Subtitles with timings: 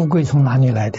[0.00, 0.98] 富贵从哪里来的？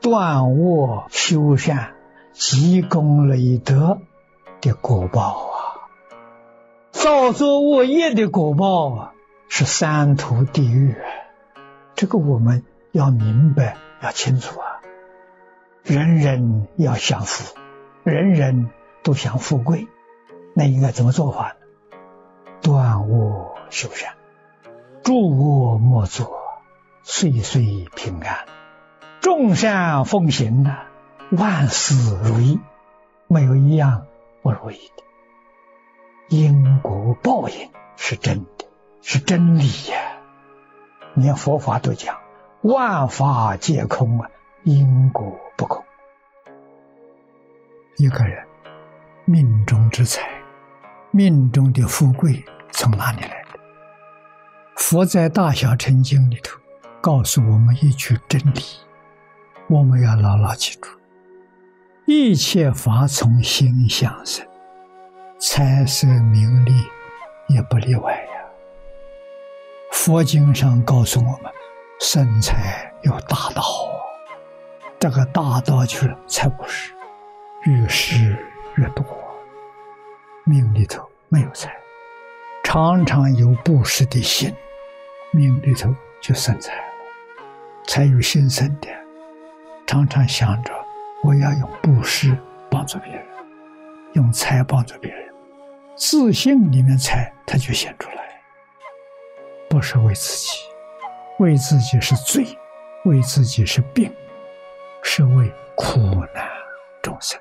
[0.00, 1.92] 断恶修善、
[2.32, 3.98] 积功累德
[4.62, 5.52] 的果报啊！
[6.90, 9.12] 造作恶业的果报啊，
[9.50, 10.96] 是三途地狱。
[11.96, 14.80] 这个我们要明白，要清楚啊！
[15.82, 17.58] 人人要享福，
[18.04, 18.70] 人人
[19.02, 19.86] 都想富贵，
[20.54, 21.98] 那应该怎么做法呢？
[22.62, 24.14] 断恶修善，
[25.02, 26.37] 诸恶莫作，
[27.10, 28.44] 岁岁平安，
[29.22, 30.84] 众善奉行啊，
[31.30, 32.60] 万事如意，
[33.28, 34.06] 没有一样
[34.42, 35.02] 不如意的。
[36.28, 38.66] 因果报应是真的，
[39.00, 40.18] 是真理呀！
[41.14, 42.14] 连佛法都讲，
[42.60, 44.30] 万法皆空啊，
[44.64, 45.82] 因果不空。
[47.96, 48.46] 一个人
[49.24, 50.28] 命中之财，
[51.10, 53.58] 命中的富贵从哪里来的？
[54.76, 56.58] 佛在《大小乘经》里头
[57.00, 58.60] 告诉我们一句真理，
[59.68, 60.88] 我们要牢牢记住：
[62.06, 64.44] 一切法从心想生。
[65.38, 66.72] 财色名利
[67.46, 68.42] 也不例外呀。
[69.92, 71.52] 佛经上告诉我们，
[72.00, 73.62] 生财有大道，
[74.98, 76.92] 这个大道就是财布施
[77.62, 78.36] 越施
[78.74, 79.04] 越多。
[80.44, 81.72] 命里头没有财，
[82.64, 84.52] 常常有布施的心，
[85.30, 86.87] 命里头就生财。
[87.98, 88.86] 才有心生的，
[89.84, 90.72] 常常想着
[91.24, 92.38] 我要用布施
[92.70, 93.26] 帮助别人，
[94.12, 95.34] 用财帮助别人。
[95.96, 98.40] 自信里面财，他就显出来，
[99.68, 100.48] 不是为自己，
[101.40, 102.46] 为自己是罪，
[103.04, 104.08] 为自己是病，
[105.02, 105.98] 是为苦
[106.32, 106.48] 难
[107.02, 107.36] 众生。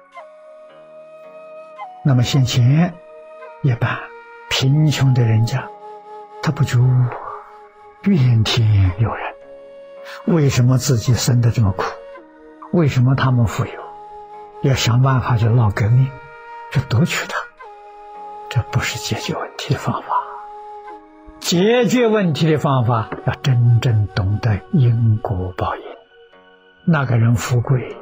[2.03, 2.91] 那么先前
[3.61, 3.95] 一般
[4.49, 5.63] 贫穷的人家，
[6.41, 6.79] 他不就
[8.05, 8.67] 怨天
[8.97, 9.26] 尤人？
[10.25, 11.83] 为什么自己生的这么苦？
[12.71, 13.71] 为什么他们富有？
[14.61, 16.09] 要想办法去闹革命，
[16.71, 17.37] 去夺取它。
[18.49, 20.07] 这不是解决问题的方法。
[21.39, 25.81] 解决问题的方法要真正懂得因果报应。
[26.85, 27.95] 那个人富贵，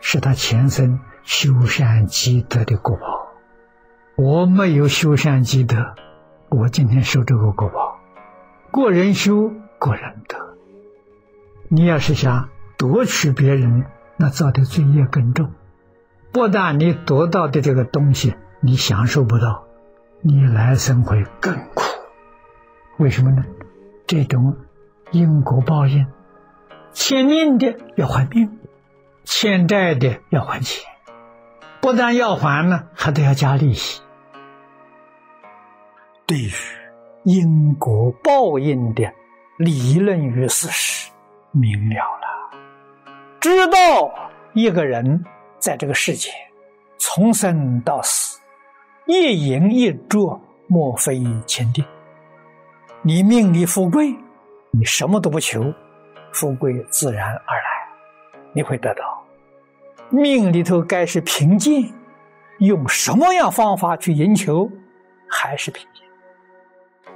[0.00, 3.28] 是他前生修善积德的果报。
[4.16, 5.94] 我没有修善积德，
[6.48, 7.98] 我今天受这个果报。
[8.70, 10.49] 过人修，过人得。
[11.72, 13.86] 你要是想夺取别人，
[14.16, 15.52] 那造的罪业更重。
[16.32, 19.66] 不但你得到的这个东西，你享受不到。
[20.20, 21.84] 你来生会更苦，
[22.98, 23.44] 为什么呢？
[24.08, 24.56] 这种
[25.12, 26.08] 因果报应，
[26.92, 28.58] 欠命的要还命，
[29.22, 30.84] 欠债的要还钱，
[31.80, 34.02] 不但要还呢，还得要加利息。
[36.26, 36.52] 对于
[37.22, 39.12] 因果报应的
[39.56, 41.09] 理论与事实，
[41.52, 42.58] 明了了，
[43.40, 44.12] 知道
[44.52, 45.24] 一个人
[45.58, 46.30] 在这个世界
[46.98, 48.38] 从生到死。
[49.06, 51.84] 一饮一啄，莫非前定。
[53.02, 54.14] 你命里富贵，
[54.70, 55.72] 你什么都不求，
[56.32, 57.88] 富贵自然而来，
[58.52, 59.02] 你会得到。
[60.10, 61.92] 命里头该是平静，
[62.58, 64.70] 用什么样方法去赢求，
[65.28, 66.04] 还是平静。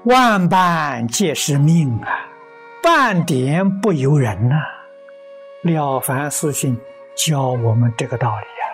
[0.05, 2.27] 万般皆是命啊，
[2.85, 4.57] 半点不由人呐。
[5.63, 6.79] 了凡四训
[7.17, 8.69] 教我们这个道理啊，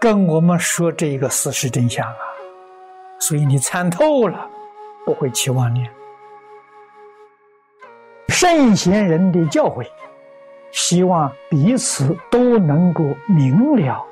[0.00, 2.18] 跟我们说这个事实真相啊。
[3.20, 4.50] 所以你参透了，
[5.06, 5.88] 不会起妄念。
[8.30, 9.86] 圣贤人的教诲，
[10.72, 14.04] 希望彼此都能够明了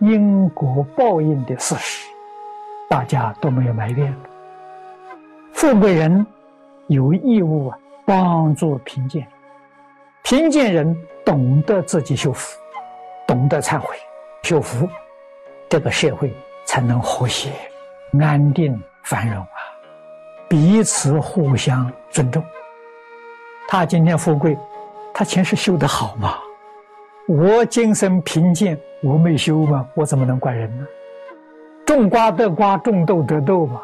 [0.00, 2.08] 因果报应的事实，
[2.88, 4.12] 大家都没有埋怨。
[5.52, 6.26] 富贵人
[6.88, 7.78] 有义务啊，
[8.08, 9.28] 帮助贫贱，
[10.22, 10.96] 贫贱人
[11.26, 12.58] 懂得自己修福，
[13.26, 13.94] 懂得忏悔
[14.44, 14.88] 修福，
[15.68, 16.32] 这个社会
[16.64, 17.50] 才能和谐。
[18.18, 19.60] 安定繁荣啊，
[20.48, 22.42] 彼此互相尊重。
[23.68, 24.56] 他今天富贵，
[25.12, 26.38] 他前世修得好吗？
[27.26, 29.86] 我今生贫贱，我没修吗？
[29.92, 30.86] 我怎么能怪人呢？
[31.84, 33.82] 种瓜得瓜，种豆得豆嘛。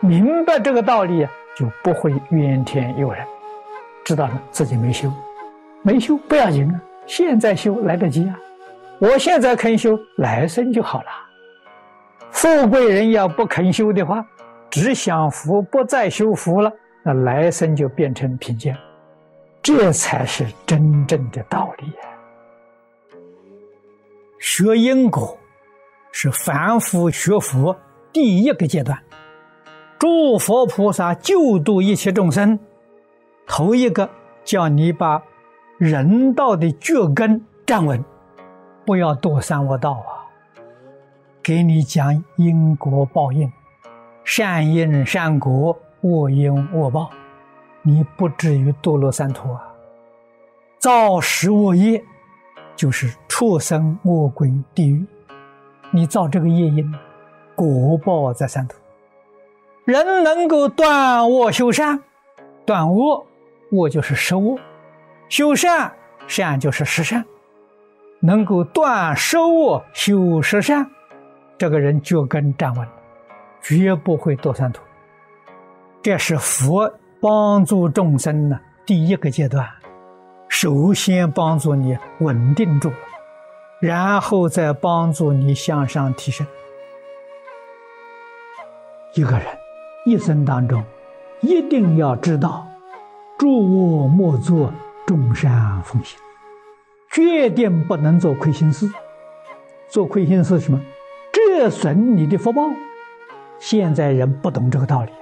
[0.00, 1.24] 明白这个道理，
[1.56, 3.24] 就不会怨天尤人。
[4.06, 5.12] 知道了自己没修，
[5.82, 8.38] 没修不要紧啊，现在修来得及啊。
[9.00, 11.08] 我现在肯修，来生就好了。
[12.30, 14.24] 富贵人要不肯修的话，
[14.70, 16.72] 只享福不再修福了，
[17.02, 18.76] 那来生就变成贫贱，
[19.60, 21.92] 这才是真正的道理。
[24.38, 25.36] 学因果
[26.12, 27.76] 是凡夫学佛
[28.12, 28.96] 第一个阶段，
[29.98, 32.56] 诸佛菩萨救度一切众生，
[33.46, 34.08] 头一个
[34.44, 35.22] 叫你把
[35.78, 38.04] 人道的脚跟站稳，
[38.84, 40.26] 不要堕三恶道啊！
[41.42, 43.50] 给你讲因果报应，
[44.24, 47.10] 善因善果，恶因恶报，
[47.82, 49.72] 你不至于堕落三途啊！
[50.78, 52.02] 造十恶业，
[52.74, 55.06] 就是畜生、恶鬼、地狱。
[55.92, 56.92] 你造这个业因，
[57.54, 58.76] 果报在三途。
[59.84, 62.02] 人能够断恶修善，
[62.64, 63.24] 断恶，
[63.76, 64.58] 恶就是十恶。
[65.28, 65.92] 修善，
[66.26, 67.24] 善就是十善，
[68.20, 70.86] 能够断十恶修十善，
[71.58, 72.88] 这个人脚跟站稳，
[73.60, 74.82] 绝不会堕三途。
[76.02, 79.68] 这是佛帮助众生的第一个阶段，
[80.48, 82.96] 首先帮助你稳定住了，
[83.80, 86.46] 然后再帮助你向上提升。
[89.14, 89.46] 一个人
[90.04, 90.84] 一生当中，
[91.40, 92.65] 一定要知道，
[93.38, 94.72] 诸恶莫作。
[95.06, 96.18] 众善奉行，
[97.12, 98.90] 决定不能做亏心事。
[99.88, 100.80] 做亏心事什么？
[101.32, 102.64] 折损你的福报。
[103.60, 105.12] 现在人不懂这个道理，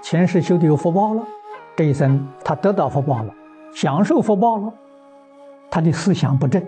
[0.00, 1.26] 前世修的有福报了，
[1.74, 3.34] 这一生他得到福报了，
[3.74, 4.72] 享受福报了，
[5.68, 6.64] 他的思想不正，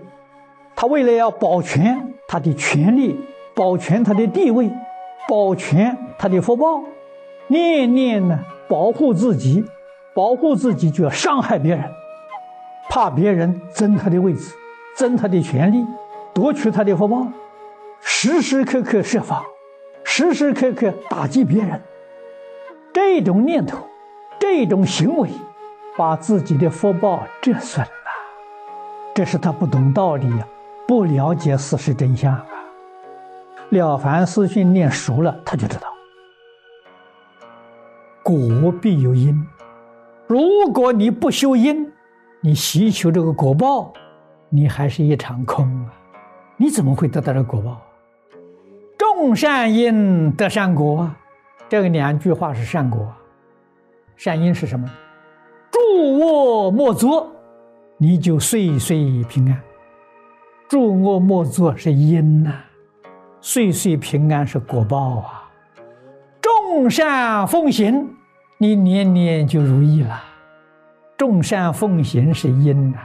[0.74, 3.16] 他为了要保全他的权利，
[3.54, 4.68] 保全他的地位，
[5.28, 6.82] 保全他的福报，
[7.46, 9.64] 念念呢保护自己，
[10.16, 11.92] 保护自己就要伤害别人。
[12.88, 14.54] 怕别人争他的位置，
[14.96, 15.84] 争他的权利，
[16.32, 17.26] 夺取他的福报，
[18.00, 19.44] 时时刻刻设法，
[20.02, 21.82] 时时刻刻打击别人。
[22.94, 23.86] 这种念头，
[24.38, 25.28] 这种行为，
[25.98, 27.92] 把自己的福报折损了。
[29.14, 30.48] 这是他不懂道理呀，
[30.88, 32.46] 不了解事实真相啊。
[33.68, 35.92] 了凡四训念熟了，他就知道，
[38.22, 39.46] 果必有因。
[40.26, 41.90] 如果你不修因，
[42.40, 43.92] 你祈求这个果报，
[44.48, 45.92] 你还是一场空啊！
[46.56, 47.80] 你怎么会得到这果报？
[48.98, 51.16] 种善因得善果啊！
[51.68, 53.06] 这两句话是善果，
[54.16, 54.88] 善因是什么？
[55.70, 57.30] 诸恶莫作，
[57.96, 59.60] 你就岁岁平安。
[60.68, 62.52] 诸恶莫作是因呐，
[63.40, 65.50] 岁岁平安是果报啊。
[66.40, 68.08] 众善奉行，
[68.58, 70.18] 你年年就如意了。
[71.18, 72.98] 众善奉行是因呐，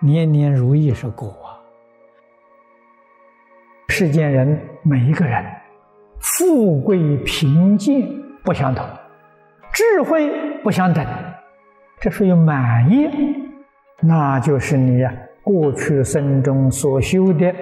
[0.00, 1.34] 年年如意是果。
[3.88, 5.44] 世间人每一个人，
[6.18, 8.08] 富贵贫贱
[8.42, 8.86] 不相同，
[9.70, 10.30] 智慧
[10.62, 11.06] 不相等，
[12.00, 13.10] 这属于满业，
[14.00, 15.12] 那就是你呀
[15.42, 17.54] 过去生中所修的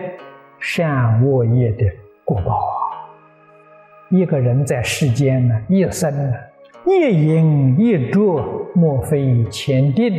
[0.61, 1.85] 善恶业的
[2.25, 2.79] 果报啊。
[4.11, 6.37] 一个人在世间呢，一生呢。
[6.87, 10.13] 一饮一啄，莫非前定？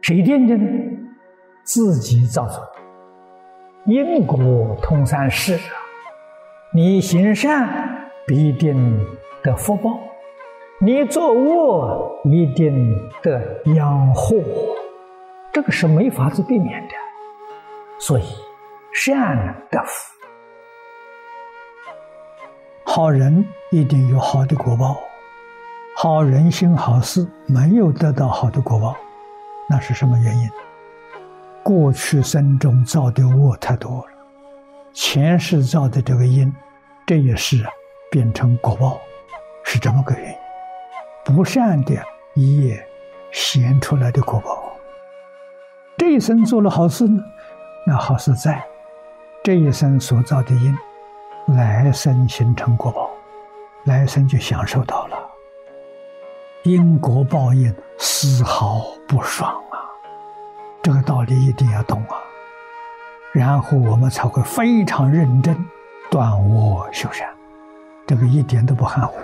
[0.00, 0.68] 谁定的呢？
[1.62, 2.60] 自己造作。
[3.86, 5.70] 因果通三世啊！
[6.74, 9.06] 你行善必定
[9.40, 10.00] 得福报，
[10.80, 12.92] 你作恶一定
[13.22, 13.40] 得
[13.76, 14.36] 殃祸，
[15.52, 16.94] 这个是没法子避免的。
[18.00, 18.24] 所以，
[18.92, 20.12] 善得福，
[22.84, 24.98] 好人一定有好的果报。
[26.00, 28.96] 好人心好事没有得到好的果报，
[29.68, 30.48] 那是什么原因？
[31.64, 34.06] 过去生中造的恶太多了，
[34.92, 36.54] 前世造的这个因，
[37.04, 37.70] 这一世啊
[38.12, 39.00] 变成果报，
[39.64, 41.34] 是这么个原因。
[41.34, 41.94] 不善的
[42.36, 42.80] 业
[43.32, 44.70] 显出来的果报，
[45.96, 47.20] 这一生做了好事呢，
[47.84, 48.64] 那好事在，
[49.42, 50.72] 这一生所造的因，
[51.56, 53.10] 来生形成果报，
[53.82, 55.27] 来生就享受到了。
[56.70, 59.80] 因果报应丝毫不爽啊！
[60.82, 62.16] 这个道理一定要懂啊，
[63.32, 65.56] 然后我们才会非常认真
[66.10, 67.26] 断恶修善，
[68.06, 69.18] 这个一点都不含糊。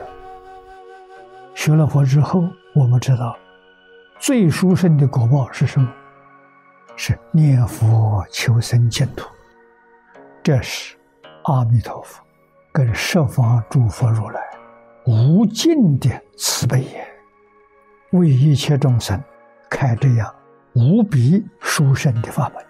[1.55, 2.43] 学了佛之后，
[2.75, 3.37] 我们知道
[4.19, 5.87] 最殊胜的果报是什么？
[6.97, 9.29] 是念佛求生净土。
[10.43, 10.97] 这是
[11.43, 12.25] 阿弥陀佛
[12.73, 14.41] 跟十方诸佛如来
[15.05, 16.09] 无尽的
[16.39, 17.14] 慈悲也。
[18.15, 19.21] 为一切众生
[19.69, 20.33] 开这样
[20.75, 22.65] 无比殊胜的法门，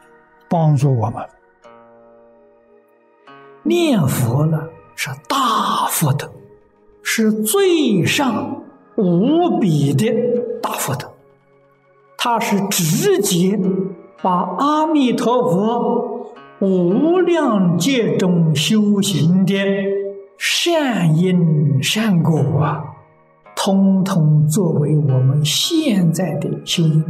[0.48, 1.22] 帮助我们
[3.62, 4.58] 念佛呢，
[4.96, 6.32] 是大福德，
[7.02, 8.62] 是最上
[8.96, 10.10] 无比的
[10.62, 11.12] 大福德。
[12.16, 13.60] 它是直接
[14.22, 19.54] 把阿弥陀佛无量劫中修行的
[20.38, 22.93] 善因善果啊。
[23.64, 27.02] 通通作为我们现在的修因，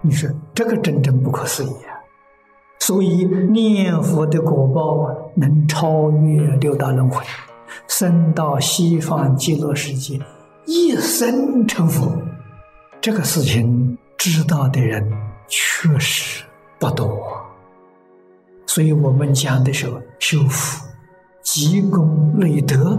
[0.00, 1.90] 你说这个真正不可思议啊！
[2.78, 7.20] 所以念佛的果报啊，能超越六道轮回，
[7.88, 10.20] 升到西方极乐世界，
[10.66, 12.12] 一生成佛。
[13.00, 15.04] 这个事情知道的人
[15.48, 16.44] 确实
[16.78, 17.20] 不多，
[18.66, 20.86] 所以我们讲的时候，修福、
[21.42, 22.96] 积功累德、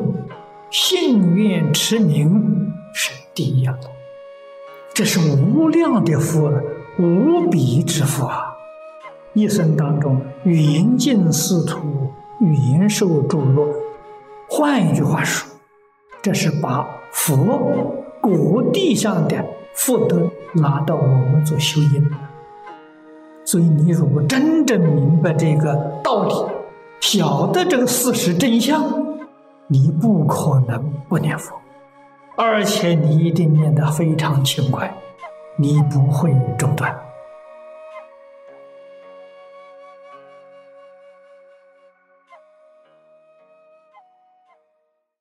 [0.70, 3.90] 信愿持名是第一要的，
[4.94, 6.52] 这是无量的福，
[7.00, 8.54] 无比之福啊！
[9.34, 13.66] 一生当中，云尽仕途，云受诸乐。
[14.50, 15.50] 换一句话说，
[16.22, 17.38] 这是把佛
[18.22, 22.12] 果地上的福德拿到我们做修因。
[23.46, 26.34] 所以，你如果真正明白这个道理，
[27.00, 29.07] 晓得这个事实真相，
[29.70, 31.60] 你不可能不念佛，
[32.38, 34.90] 而且你一定念得非常勤快，
[35.58, 36.96] 你不会中断。